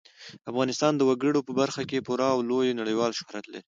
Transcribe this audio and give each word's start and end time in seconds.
افغانستان 0.51 0.93
د 0.95 1.01
وګړي 1.09 1.41
په 1.47 1.53
برخه 1.61 1.81
کې 1.89 2.05
پوره 2.07 2.27
او 2.35 2.39
لوی 2.49 2.77
نړیوال 2.81 3.11
شهرت 3.19 3.45
لري. 3.47 3.59